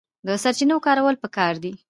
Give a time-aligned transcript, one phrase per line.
[0.27, 1.71] د سرچینو کارول پکار دي